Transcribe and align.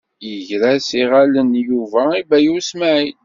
Yegra-s 0.29 0.89
iɣallen 1.01 1.51
Yuba 1.67 2.03
i 2.19 2.23
Baya 2.29 2.51
U 2.55 2.57
Smaɛil. 2.69 3.17